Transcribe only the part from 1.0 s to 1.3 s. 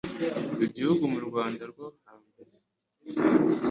mu